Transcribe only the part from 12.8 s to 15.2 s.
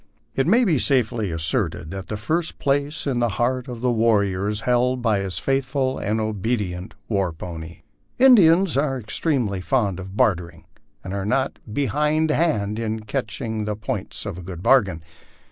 catch ing the points of a good bargain.